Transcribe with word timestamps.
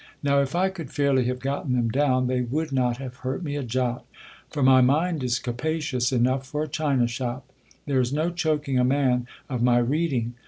Now', 0.23 0.41
if 0.41 0.55
I 0.55 0.69
could 0.69 0.89
fairly 0.89 1.25
have 1.25 1.37
gotten 1.37 1.73
them 1.73 1.89
down, 1.89 2.25
they 2.25 2.41
would 2.41 2.71
not 2.71 2.97
have 2.97 3.17
hurt 3.17 3.43
me 3.43 3.55
a 3.55 3.61
jot; 3.61 4.03
for 4.49 4.63
my 4.63 4.81
mind 4.81 5.23
is 5.23 5.37
capacious 5.37 6.11
enough 6.11 6.43
for 6.47 6.63
a 6.63 6.67
china 6.67 7.05
shop. 7.07 7.45
There 7.85 8.01
is 8.01 8.11
no 8.11 8.31
choaking 8.31 8.79
a 8.79 8.83
man 8.83 9.27
of 9.47 9.61
my 9.61 9.77
reading. 9.77 10.33